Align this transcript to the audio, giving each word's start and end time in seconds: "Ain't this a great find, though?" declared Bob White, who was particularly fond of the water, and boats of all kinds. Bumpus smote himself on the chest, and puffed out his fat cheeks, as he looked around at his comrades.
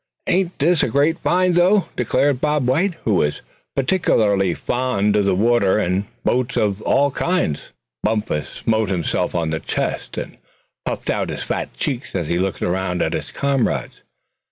"Ain't 0.25 0.57
this 0.57 0.81
a 0.81 0.87
great 0.87 1.19
find, 1.19 1.53
though?" 1.53 1.89
declared 1.95 2.41
Bob 2.41 2.65
White, 2.65 2.95
who 3.03 3.13
was 3.13 3.43
particularly 3.75 4.55
fond 4.55 5.15
of 5.15 5.25
the 5.25 5.35
water, 5.35 5.77
and 5.77 6.05
boats 6.23 6.57
of 6.57 6.81
all 6.81 7.11
kinds. 7.11 7.71
Bumpus 8.01 8.49
smote 8.49 8.89
himself 8.89 9.35
on 9.35 9.51
the 9.51 9.59
chest, 9.59 10.17
and 10.17 10.37
puffed 10.85 11.11
out 11.11 11.29
his 11.29 11.43
fat 11.43 11.71
cheeks, 11.75 12.15
as 12.15 12.25
he 12.25 12.39
looked 12.39 12.63
around 12.63 13.03
at 13.03 13.13
his 13.13 13.29
comrades. 13.29 14.01